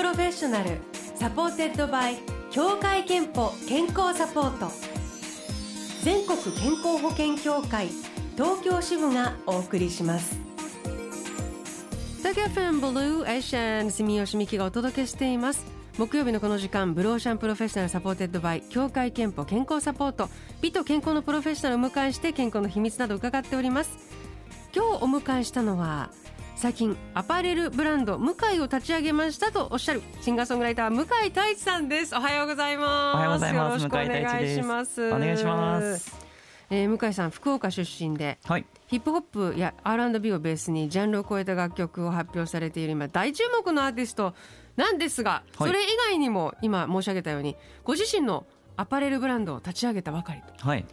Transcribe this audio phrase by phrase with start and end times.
[0.00, 0.78] Professional
[1.14, 2.16] supported by
[2.50, 4.72] 協会けんぽ健康サポート。
[6.02, 7.88] 全国健康保険協会
[8.34, 10.38] 東京支部がお送りします。
[12.16, 15.66] 東京 FM Blue Ocean 住吉美希がお届けしています。
[15.98, 20.30] 木曜日のこの時間 Blue Ocean Professional supported by 協会けんぽ健康サポート。
[20.62, 23.98] 美と健康のプロフェッショナルを迎えして健康の秘密など伺っております。
[24.74, 26.08] 今日お迎えしたのは
[26.60, 32.14] 最近アパレルブランド向井を立ち上げましたとおっしゃるシンガーソングライター向井太一さんです。
[32.14, 33.16] おはようございます。
[33.16, 33.82] おはようございます。
[33.82, 35.10] よろしくお願いします。
[35.10, 36.14] お願いします、
[36.68, 38.66] えー、向井さん福岡出身ではい。
[38.88, 44.34] ヒップホップや R&B をベースにジャンルを超えた楽曲を発表されている今大注目のアーティスト
[44.76, 45.68] なんですが、はい。
[45.68, 48.44] それ以外にも今申し上げたようにご自身の
[48.76, 50.68] アパレルブランドを立ち上げたばかりと。
[50.68, 50.84] はい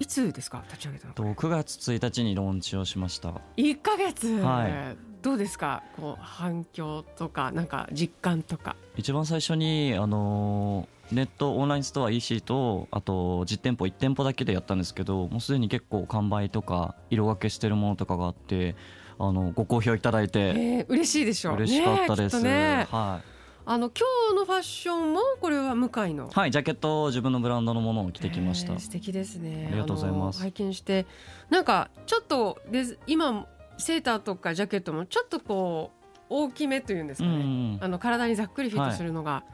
[0.00, 1.14] いつですか立ち上げたの？
[1.14, 3.34] と9月1日にローンチをしました。
[3.56, 4.96] 1ヶ月、はい。
[5.22, 8.74] どうですかこう反響とかなんか実感とか？
[8.96, 18.76] 一番最初にあのーネットオンラインストア EC とあと実店舗1店舗だけでやったんですけどもうすでに結構完売とか色分けしてるものとかがあって
[19.18, 20.38] あのご好評いただいて。
[20.38, 21.54] えー、嬉しいでしょう。
[21.56, 22.88] 嬉しかったです、ねね。
[22.90, 23.20] は
[23.66, 26.26] あの今日のファッションもこれは向井の？
[26.26, 29.68] い、はい、ジャケットを自分のブランドのものを着てきました、えー素敵ですね。
[29.68, 30.40] ありがとうございます。
[30.40, 31.06] 拝見して
[31.50, 33.46] なんかちょっとで今
[33.78, 37.78] セーターとかジャケットもちょっとこう大きめというんですかね、うんうん。
[37.80, 39.44] あの体にざっくりフィットするのが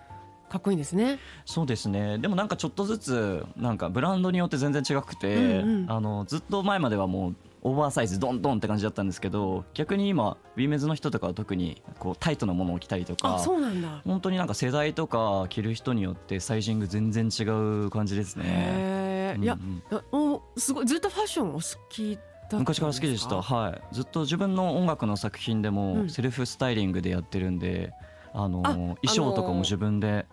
[0.49, 2.19] かっこいいんですね、そうですね。
[2.19, 5.91] でもなんかちょっとずつなんかブランドによって全然違くて、うんうん。
[5.91, 14.03] あのずっと前まではもうオーバーサイズドンドンって感じだったんですけど逆に今ウィメズの人とかは特にこうタイトなものを着たりとあかそうなんだ。
[14.07, 17.43] 本当になんか世代とか着る人によってサイジング全然違
[17.87, 18.45] う感じですね。
[18.47, 22.17] へえ、いやうんあおすごいずっとファッションお好き
[22.53, 23.43] 昔から好きでした。
[23.43, 23.83] はい。
[23.93, 25.75] ずっと自分の音楽の作品でうん。
[25.75, 27.93] もセルフスタイリングでやってるんで、
[28.33, 30.27] あのあ衣装とかも自分で、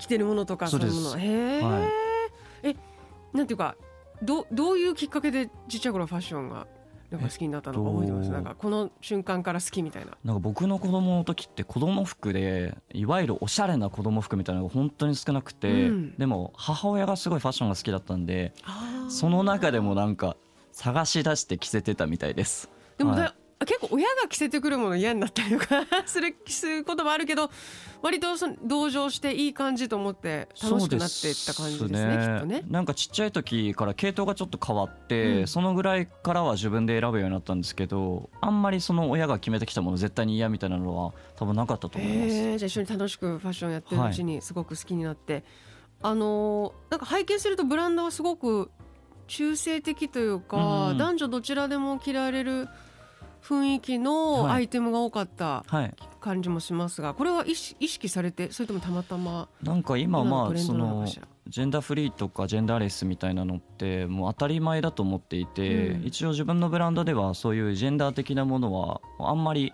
[0.00, 1.16] 着てるものとかそそういうもの。
[1.16, 1.86] へえ、は
[2.64, 2.68] い。
[2.70, 2.76] え
[3.32, 3.76] なんていうか
[4.22, 6.66] どどういうきっかけでちっちゃい頃ファッションが
[7.10, 10.12] なんか好きになったのか覚えてます、えっとなんかこの瞬間から好きみたいな。
[10.24, 16.14] なんか僕の子供の時って子供服でいわゆるおしゃれな子供服みたいなのが本当に少なくて、うん。
[16.16, 18.54] でも母親がすごいファッションが好きだったんで
[19.08, 20.36] その中でもなんか
[20.72, 22.70] 探し出して着せてたみたいです。
[22.96, 23.66] でもだ、はい。
[23.66, 27.50] 結構親が着せてくるもの嫌になったりとか するすることもあるけど
[28.02, 32.62] 割とその同情していい感じと思って楽しくなっていった感じですねそうきっとね。
[32.68, 35.46] なんかちっちゃい時から系統がちょっと変わって、うん。
[35.46, 42.34] そのぐらいからは自分で選ぶようになったんですけどあんまりその親が決めてきたもの絶対に嫌みたいなのは多分なかったと思います。
[42.34, 45.44] へえじゃあ一緒に楽しくファッションやってるうちにすごく好きになって、
[46.02, 48.70] あのーなんか拝見するとブランドはすごく
[49.28, 50.98] 中性的というか、うん。
[50.98, 52.68] 男女どちらでも着られる
[53.42, 54.52] 雰囲気のはい。
[54.52, 66.04] アイテムが多かったはい、感じもしますがこれは意識されてそれともたまたまなんか今まあそ今のジェンダーフリーとかジェンダーレスみたいなのってもう当たり前だと思っていて、うん。
[66.04, 69.72] 一応自分のブランドではそういうジェンダー的なものはあんまり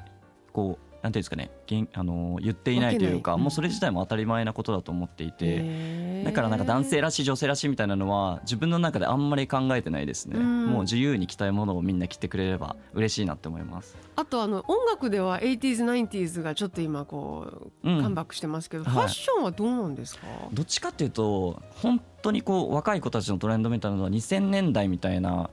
[0.53, 6.19] こうなんていうんですかねげんあの言っていないというかもうそれ自体も当たり前なことだと思っていて。
[6.25, 10.67] だからなんか男性らしい女性らしいみたいなのは自分の中であんまり考えてないですね、うん。
[10.67, 18.03] もう自由に着たいものをみんな着てくれれば嬉しいなって思います、あとあの音楽では 80s、90s がちょっと今こううん。
[18.03, 18.93] カムバックしてますけど、はい。
[18.95, 25.51] ファッションはどうなんですか、どっちかっていうと本当にこう若い子たちのトレンドみたいなのは2000年代みたいな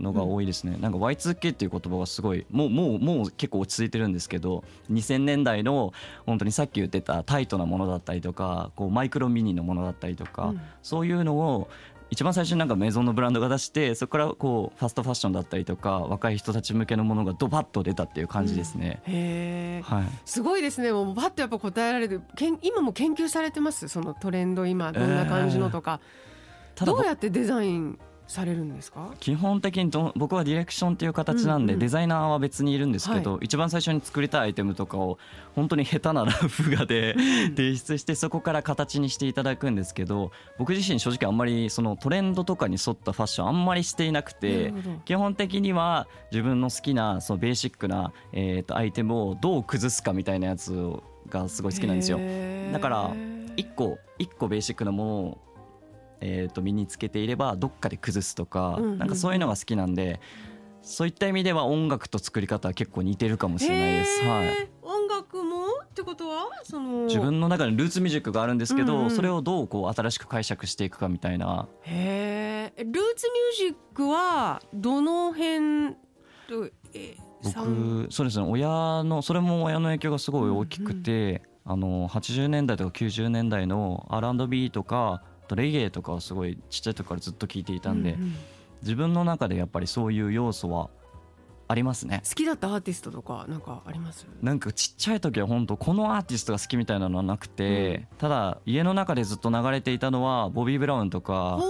[0.00, 5.92] のが多いですね、なんか Y2K っていう言葉がすごいもうもうもう結構落ち着いてるんですけど2000年代の
[6.26, 10.60] 本当にさっき言ってたタイトなものだったりとかこうマイクロミニのものだったりとか、うん。
[10.82, 11.68] そういうのを
[12.10, 19.00] 一番最初になんかメゾンのブランドが出してそこからこうファストファッションだったりとか若い人たち向けのものがドバッと出たっていう感じですね。
[19.06, 20.92] へえはい、すごいですね。
[20.92, 23.88] もうバッとやっぱ答えられるけん今も研究されてます？
[23.88, 26.00] そのトレンド今どんな感じのとか、
[26.74, 27.98] ただどうやってデザイン
[28.32, 29.14] されるんですか？
[29.20, 31.80] 基本的にど僕はディレクションっていう形なんで、うんうん。
[31.80, 35.18] デザイナーは別にいるんですけど、一番最初に作りたいアイテムとかを
[35.54, 37.14] 本当に下手なラフ画で
[37.54, 44.72] 提出してそこから形にしていただくんですけど僕自身正直あんまりそのトレンドとかに沿ったファッションあんまりしていなくなて
[45.04, 50.72] 基本的には自分の好きなそのベーシックな、えー、とアイテムをどう崩すかみたいなやつ
[51.28, 52.18] がすごい好きなんですよ。
[52.72, 53.14] だから
[53.56, 55.38] 一個一個ベーシックなものを、
[56.22, 58.98] えー、と身につけていればどっかで崩すとか、うんうんうん。
[58.98, 60.20] なんかそういうのが好きなんで
[60.80, 64.24] そういった意味では音楽と作り方は結構似てるかもしれないです。
[64.24, 64.68] はい。
[64.82, 66.48] 音楽もってことは？
[66.64, 69.10] その自分の中にルーツミュージックがあるんですけど、うんうん。
[69.10, 71.68] それをどうこう新しく解釈していくかみたいな。
[71.82, 75.96] へえルーツミュージックはどの辺
[77.44, 78.68] 僕そうですね親
[79.04, 88.34] のそれも親の影響がすごい大きくて、あの80年代とか90年代の R&B とかあとレゲエとかをすごいちっちゃい時からずっと聞いていたんで、うんうん
[88.82, 90.90] 自分の中でやっぱりそういう要素は
[91.68, 101.60] ありますね好きだったアーティストとかなんかありますなんかちっちゃい時は本当このアーティストが好きみたいなのはなくて、ただ家の中でずっと流れていたのはボビー・ブラウンとか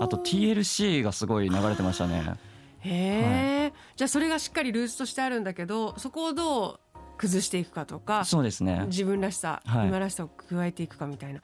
[0.00, 2.34] あと TLC がすごい流れてましたね
[2.80, 11.42] へえ、じゃあそれがしっかりルーツとしてあるんだけどそこをどう崩していくかとかそうですね自分らしさ、はい今らしさを加えていくかみたいな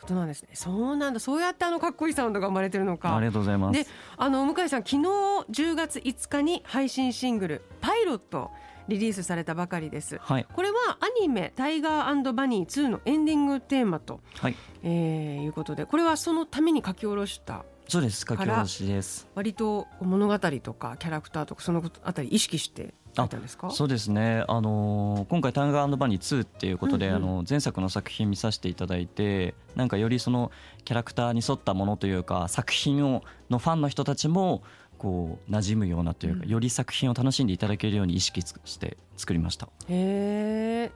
[0.00, 0.50] ことなんですね。
[0.54, 1.20] そうなんだ。
[1.20, 3.16] そうやってあのかっこいいサウンドが生まれてるのか。
[3.16, 3.84] ありがとうございます。
[3.84, 3.86] で
[4.16, 8.50] あの向井さん昨日10月5日に配信シングル「パイロット」
[8.88, 10.18] リリースされたばかりです。
[10.20, 10.46] はい。
[10.52, 14.56] これはアニメ「タイガーバニー2」のエンディングテーマと、はい。
[14.82, 18.24] えーいうことでこれはそのために書き下ろしたそうです。
[18.28, 19.28] 書き下ろしです。
[19.34, 23.70] 割と物語とかキャラクターとかそのあたり意識して書いたんですか？
[23.70, 27.22] そうですね、あのー今回「タンガーバニー2」っていうことで、うんうん。
[27.22, 30.50] あの前作の作品見させていただいてなんかよりその
[30.84, 34.62] キャラクターに沿ったものというか作品をのファンの人たちも
[34.98, 36.48] こう馴染むようなというか、うん。
[36.50, 39.68] より作品を楽しんでいただけるように意識して作りました。
[39.88, 40.92] へえ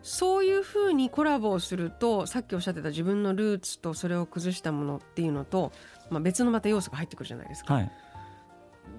[0.00, 5.72] そういうふうにコラボをするとさっきおっしゃってた自分のルーツとそれを崩したものっていうのと、
[6.08, 7.74] まあ、別のまた要素が入ってくるじゃないですか。
[7.74, 7.90] はい。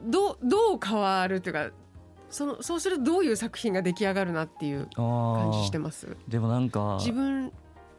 [0.05, 1.69] どうどう変わるっていうか
[2.29, 6.07] そのそうするとどういう作品が出来上がるなっていう感じしてあます？
[6.07, 7.51] ーでもなんか自分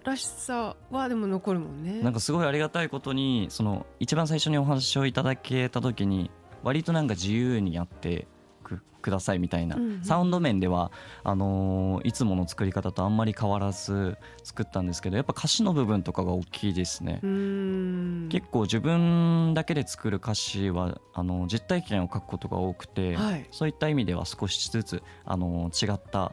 [0.04, 2.00] らしさはでも残るもんね。
[2.02, 6.30] なんかすごいありがたいことにその一番最初にお話をいただけた時に
[6.62, 8.26] 割となんか自由にやって
[8.78, 10.04] くくださいみたいな、うんうん。
[10.04, 10.92] サウンド面では
[11.24, 17.20] あのーいつもの作り方とあんまり変わらず作ったんですけどやっぱ歌詞の部分とかが大きいですね。
[18.30, 23.46] 結構自分だけで作る歌詞はあの実体験を書くことが多くて、はい。
[23.50, 26.32] そういった意味では少しずつあの違った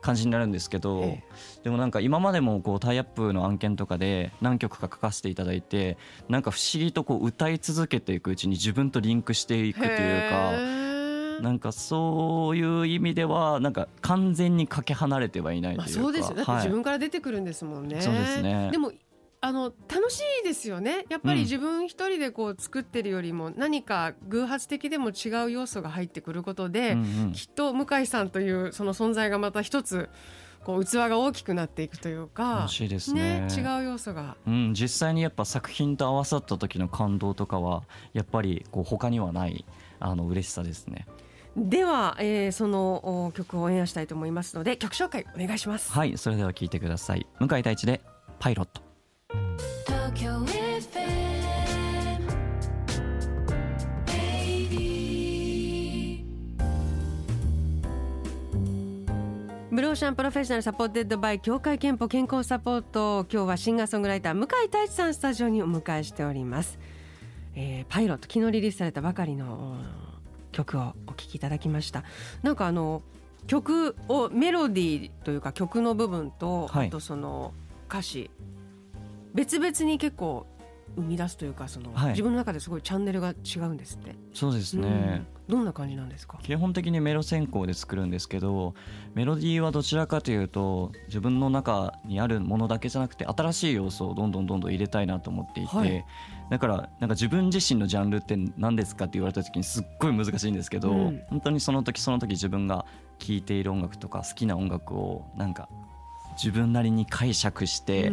[0.00, 1.24] 感じになるんですけど、え
[1.64, 5.98] でもなんか今までもこうタイアップの案件とかで何曲か書かせていただいて
[6.28, 10.85] なんか不思議とこう歌い続けていくうちに自分とリンクしていくというか
[11.40, 16.36] なんかそういう意味ではなんか完全にかけ離れてはいないとまあ、いうか、そうですよ。
[16.36, 16.60] だってはい。
[16.62, 18.00] 自分から出てくるんですもんね。
[18.00, 18.70] そうですね。
[18.70, 18.92] でも
[19.40, 21.04] あの楽しいですよね。
[21.08, 21.44] やっぱりうん。
[21.44, 27.32] 自分一人でこう作ってるよりも何か偶発的でも違う要素が入ってくることで、うんうん。
[27.32, 30.08] きっと向井さんというその存在がまた一つ
[30.66, 34.36] こう器が大きくなっていくというか楽しいですね違う要素が。
[34.48, 37.84] うん、実際にやっぱ作品と合わさった時の感動とかは
[38.14, 39.64] やっぱりこう他にはない
[40.00, 41.06] あの嬉しさですね
[41.56, 45.90] では、えーそのお曲をオンエアしたいと思いますので曲紹介お願いします。
[45.90, 47.26] はいそれでは聴いてください。
[47.40, 48.02] 向井太一で
[48.38, 48.82] 「パイロット」
[59.70, 66.78] Blue Ocean Professional supported by 協会けんぽ健康サポート今日はシンガーソングライター向井太一さんスタジオにお迎えしております、
[67.54, 69.76] えーパイロット昨日リリースされたばかりの
[70.14, 70.15] お
[70.56, 72.02] 曲をお聴きいただきました。
[72.42, 73.02] なんかあの
[73.46, 76.86] 曲をメロディーというか曲の部分と、はい。
[76.88, 77.52] あとその
[77.88, 78.30] 歌詞
[79.34, 80.46] 別々に結構
[80.96, 82.10] 生み出すというかその、はい。
[82.10, 85.56] 自分の中ですごいチャンネルが違うんですって、そうですね、うん。
[85.56, 86.38] どんな感じなんですか？
[86.42, 88.74] 基本的にメロ先行で作るんですけど
[89.14, 96.04] メロディーはどちらかというと自分の中にあるものだけじゃなくて新しい要素をどんどんどんどん入れたいなと思っていて、はい。
[96.50, 101.22] だからなんか自分自身のジャンルって何ですかって言われた時にすっごい難しいんですけど、うん。
[101.28, 102.86] 本当にその時その時自分が
[103.18, 105.68] 聴いている音楽とか好きな音楽をなんか
[106.36, 108.12] 自分なりに解釈して、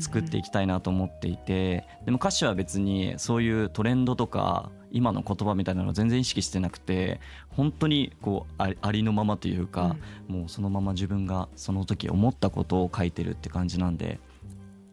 [0.00, 9.96] 作っていきたいなと思っていてでも歌詞は別にそういうトレンドとか今の言葉みたいなのを全然意識してなくて本当にこうあありのままというか、
[10.26, 14.20] もうそのまま自分がその時思ったことを書いてるって感じなんで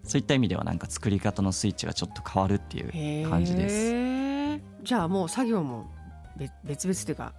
[0.03, 4.59] そういった意味ではなんか作り方のスイッチがちょっと変わるっていう感じです。
[4.59, 5.91] すじゃあもう作業も
[6.37, 7.33] 別別々というか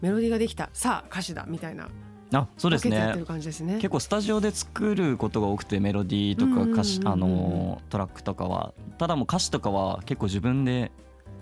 [0.00, 0.70] メロディーができた。
[0.72, 1.44] さあ歌詞だ。
[1.48, 1.88] みたいな
[2.32, 3.14] あそうですね。
[3.62, 3.74] ね。
[3.76, 7.32] 結構スタジオで作ることが多くてメロディーとか歌詞うんうんうんうん。
[7.32, 10.92] あのトラックとかはただもう歌詞とかは結構自分で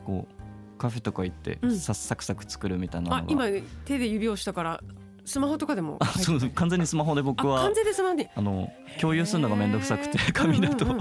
[0.04, 1.76] こうカフェとか行ってうん。
[1.78, 3.46] さサクサク作るみたいなのが、あ今
[3.84, 4.80] 手で指をしたから
[5.24, 5.96] スマホとかでも。
[6.00, 10.86] あそう完全にスマホで僕はあ完全でスマホにあの共有するのが面倒くさくて紙だと、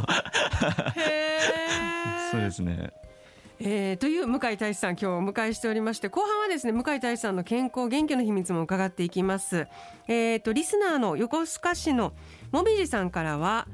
[2.32, 2.92] そうですね
[3.60, 9.68] えーという向井太一さん今日お迎えしておりまして後半はですね向井太一さんの健康元気の秘密も伺っていきます。
[10.08, 12.14] えーとリスナーの横須賀市の
[12.52, 13.68] もみじさんからは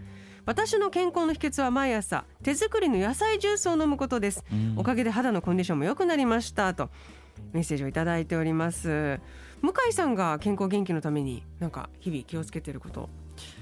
[0.45, 4.43] 私の健康の秘訣は毎朝手作りの野菜ジュースを飲むことです。
[4.51, 4.75] うん。
[4.77, 6.89] おかげで肌のコンディションも良くなりましたと
[7.53, 9.19] メッセージをいただいております。
[9.61, 13.09] 向井さんが健康元気のためになんか日々気をつけていること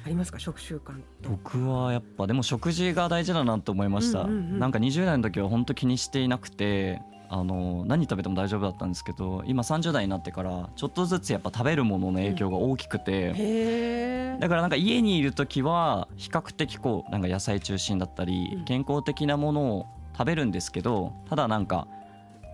[0.06, 0.40] ありますか？
[0.40, 4.60] 食習慣と僕はやっぱでも食事が大事だなと思いました、うんうんうん。
[4.60, 18.66] なんか20代の時は本当気にしていなくてあの何食べても大丈夫だったんですけど今30代になってからちょっとずつやっぱ食べるものの影響が大きくて、へえだからなんか家にいる時は比較的こうなんか野菜中心だったりうん。
[18.66, 21.88] 健康的なものを食べるんですけどただなんか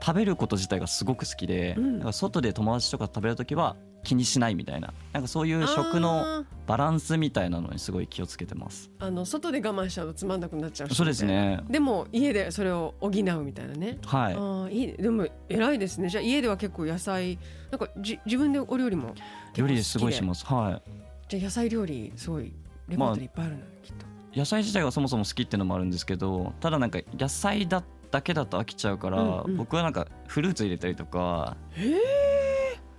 [0.04, 2.14] 食べること自体がすごく好きで、うん。
[2.14, 4.94] 外で友達とかと食べる時は気にしないみたいな。
[5.12, 8.90] なんかそういう食のバランスみたいなのにすごい気をつけてます。
[9.00, 11.62] あの外で我慢しちゃうとつまんなくなっちゃうしそうですね。
[11.70, 13.98] でも家でそれを補うみたいなね。
[14.06, 14.34] はい。
[14.34, 14.94] ああいい。
[14.94, 16.08] でも偉いですね。
[16.08, 17.38] じゃあ家では結構野菜
[17.72, 19.14] なんかじ自分でお料理も
[19.56, 20.46] 料理すごいしすます。
[20.46, 20.82] は
[21.28, 22.54] じゃあ野菜料理すごい
[22.88, 23.60] レパートリーいっぱいあるの？
[23.62, 24.06] ねきっと。
[24.34, 24.40] い。
[24.40, 29.58] 野菜自体がそもそも好きっていうのもあるんですけど、ただなんか野菜だだけだと飽きちゃうから、うんうん。
[29.58, 31.90] 僕はなんかフルーツ入れたりとか、へ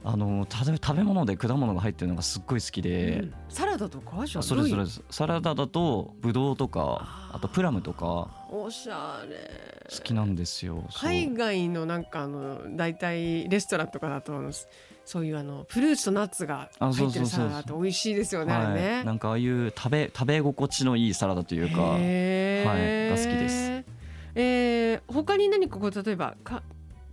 [0.08, 3.22] あの食べ食べ物で果物が入ってるのがすっごい好きで。
[3.22, 3.34] うん。
[3.48, 4.84] サラダとかそれそれ。
[5.10, 8.46] サラダだとブドウとかあとプラムとか。
[8.48, 9.50] おしゃれ。
[9.90, 10.84] 好きなんですよ。
[10.94, 14.40] 海外のなんかあの大体レストランとかだと
[15.04, 19.02] そういうあのフルーツとナッツがあ入ってるサラダって美味しいですよねあれはい、ね。
[19.02, 21.82] なんかああいう食べ食べ心地のいいサラダというか。
[21.82, 22.00] はい。
[23.10, 23.84] が好きです。
[24.36, 26.62] えー、他に何かこう例えばか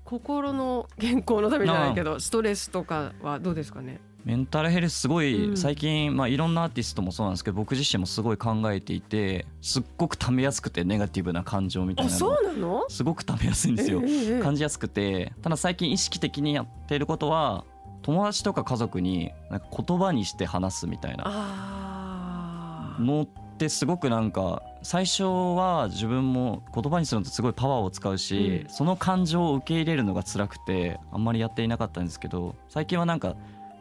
[0.03, 3.99] 心の健康のためじゃないけどストレスとかはどうですかね？
[4.25, 5.25] メンタルヘルスすごうん。
[5.53, 12.19] い最近、まあ、いろんなアーティストもそうなんですけど僕自身もすごい考えていてすっごくためやすくてネガティブな感情みたいあなの。
[12.19, 12.85] そうなの？
[12.89, 14.01] すごくためやすいんですよ。
[14.41, 15.33] 感じやすくて。
[15.41, 17.65] ただ最近意識的にやっていることは
[18.01, 22.97] 友達とか家族になんか言葉にして話すみたいな。
[22.99, 33.35] のってすごくなんか最初は自分も言葉にするのってすごいパワーを使うし、うんその感情を受け入れるのが辛くてあんまりやっていなかったんですけど最近はなんか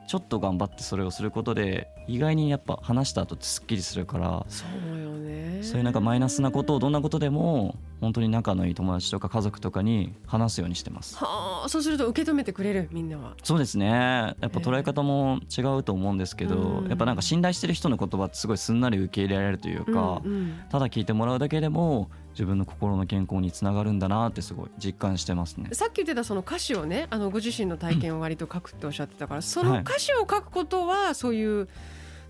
[0.06, 4.64] ちょっと頑張ってそれをすることで意外にやっぱ話した後ってすっきりするからそ
[4.94, 5.62] うよね。
[5.62, 11.16] そういうなんかマイナスなことをどんなことでも本当に仲のいい友達とか家族とかに話すようにしてます。
[11.16, 13.36] はあそうすると受け止めてくれるみんなは。
[13.44, 25.68] そうですねやっぱ捉え方も違うと思うんですけど、うんやっぱなんか信頼してる人の言葉ってすごいすんなり受け入れられるというか、うんうんただ聞いてもらうだけでも自分の心の健康につながるんだなってすごい実感してますね。
[25.72, 31.68] さっき言ってたその歌詞をねあのご自身の体験を割と書くっておっしゃってたからその歌詞を書くことはそういう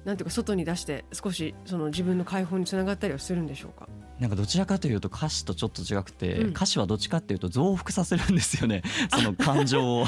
[0.05, 3.89] なんていうか外に出して少しその自分の解放につながったりはするんでしょうか？
[4.23, 6.51] なんかどちらかというと歌詞とちょっと違くて、うん。
[6.51, 8.83] 歌詞はどっちかっていうと増幅させるんですよね。
[9.13, 10.07] その感情を。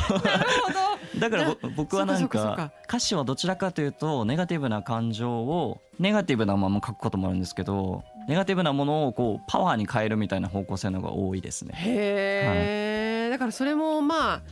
[1.18, 11.74] だからぼ僕はなんか歌詞はどちらかというとネガティブな感情をネガティブなまま書くこともあるんですけどネガティブなものをこうパワーに変えるみたいな方向性の方が多いですね。
[11.76, 14.42] へえ、だからそれもまあ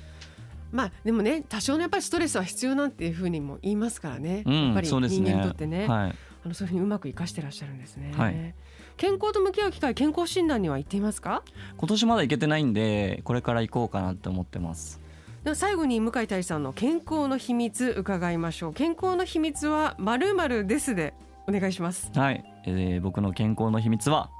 [0.72, 6.14] まあでもね多少のやっぱりストレスは必要なんていうふうにも言いますからね、うんやっぱり人間にとってね、はい、
[6.44, 8.54] あのそういうふうにうまく生かしてらっしゃるんですね、はい
[8.96, 11.42] 健康と向き合う機会健康診断には行っていますか？
[11.76, 15.00] 今年まだ行けてないんでこれから行こうかなって思ってます。
[15.44, 18.74] では最後に向井大さんの健康の秘密伺いましょう。
[18.74, 21.14] 健康の秘密はまるまるですで
[21.48, 22.10] お願いします。
[22.14, 24.30] はい、えー僕の健康の秘密は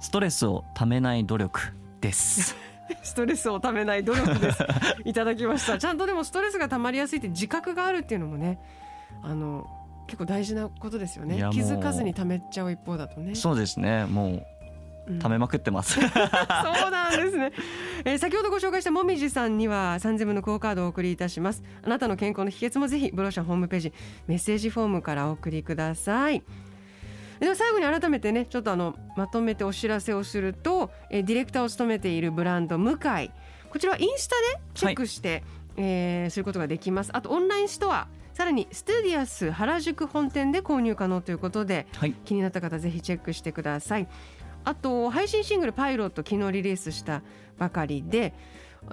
[0.00, 1.60] ストレスをためない努力
[2.00, 2.54] です。
[3.02, 4.62] ストレスをためない努力です。
[5.04, 5.78] いただきました。
[5.78, 8.60] ちゃんとでもストレスがたまりやすいって自覚があるっていうのもね
[9.22, 9.66] あの
[10.12, 11.36] 結構大事なことですよね。
[11.52, 13.34] 気づかずにためちゃう一方だとね。
[13.34, 14.44] そうですね、も
[15.08, 15.16] うん。
[15.16, 15.94] うためまくってます。
[15.98, 16.10] そう
[16.90, 17.52] なんですね、
[18.04, 21.62] えー先ほどご紹介したもみじさんには3000分のクオカードをお送りいたします。
[21.82, 23.92] あなたの健康の秘訣もぜひブロシャホームページ
[24.26, 26.42] メッセージフォームからお送りください。
[27.40, 33.30] では最後に改めてねちょっとあのまとめてお知らせをすると、えーディレクターを務めているブランド向井。
[33.70, 35.42] こちらはインスタでチェックして、
[35.78, 37.10] えーすることができます。
[37.14, 44.08] あとオンラインストアさらにステディアス原宿本店で購入可能ということではい、気になった方ぜひチェックしてください。
[44.64, 47.22] あと配信シングル「パイロット」昨日リリースした
[47.58, 48.32] ばかりで、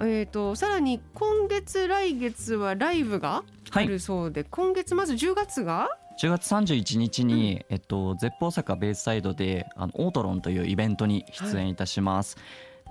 [0.00, 5.88] えー、とさらに今月来月はライブがあるそうで、今月まず10月が
[6.20, 12.36] ？10月31日に、えっと、絶望坂ベースサイドであのオートロンというイベントに出演いたします。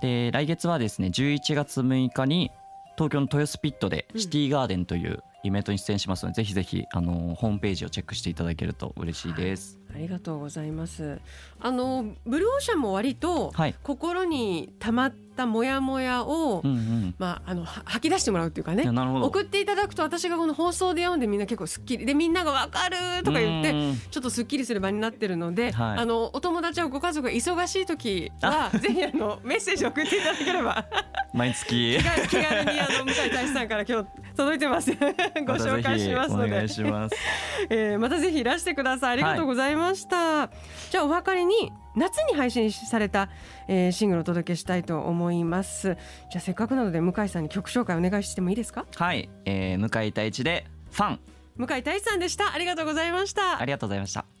[0.00, 2.50] で来月はですね11月6日に
[2.96, 4.20] 東京の豊洲ピットでうん。
[4.20, 9.78] シティガーデンというイベントに出演しますので、ぜひぜひあのホームページをチェックしていただけると嬉しいです。
[9.94, 11.20] ありがとうございます。
[11.60, 17.14] あのブルーオーシャンも割とはい、心に溜まったったモヤモヤを、うんうん。
[17.18, 18.84] まあ、あのは吐き出してもらうっていうかね。
[18.88, 25.98] 送っていただくと私がこの放送で読んでみんな結構すっきりでみんなが「わかる!」とか言ってうんちょっとすっきりする場になってるので、はい。
[25.98, 30.84] あのお友達やご家族が忙しい時はぜひあの メッセージ送っていただければ。
[31.32, 31.98] 毎月。
[32.28, 34.90] 気軽にあの向井大志さんから今日届いてます。
[35.46, 36.50] ご紹介しますので。
[36.50, 37.16] またぜひお願いします。
[37.70, 39.12] えーまたぜひいらしてください。
[39.12, 40.50] ありがとうございました、
[40.90, 43.30] じゃあお別れに夏に配信された、
[43.68, 45.96] えーシングルをお届けしたいと思います。
[46.30, 48.86] じゃあせっかくなので向井さんに曲紹介お願いしてもいいですか？
[48.96, 51.20] はい、えー、向井太一でファン。
[51.56, 52.54] 向井大志さんでした。
[52.54, 53.60] ありがとうございました。
[53.60, 54.39] ありがとうございました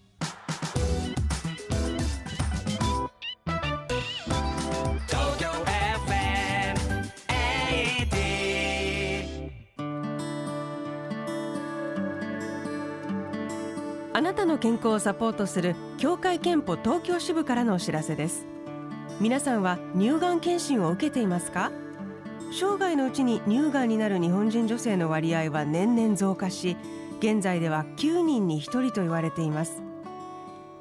[14.60, 18.46] 健康をサポートする協会憲法東京支部からのお知らせです。
[19.18, 21.72] 皆さんは乳がん検診を受けていますか？
[22.52, 26.76] 生涯のうちに乳がんになる日本人女性の割合は年々増加し
[27.20, 29.82] 現在では9人に1人と言われています。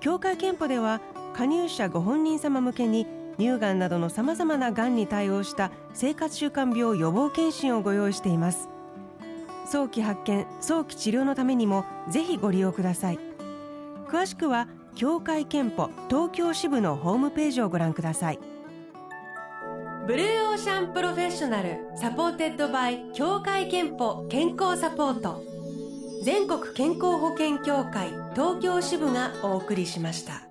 [0.02, 1.00] 協会憲法では
[1.34, 3.08] 加入者ご本人様向けに
[3.38, 8.68] 乳がんなどのさまざまながんに対応した生活習慣病予防検診をご用意しています。
[9.66, 13.29] 早期発見早期治療のためにもぜひご利用ください。
[14.10, 18.40] 詳しくは協会けんぽ東京支部のホームページをご覧ください。
[20.08, 25.44] Blue Ocean Professional supported by 協会けんぽ健康サポート。
[26.24, 30.49] 全国健康保険協会東京支部がお送りしました。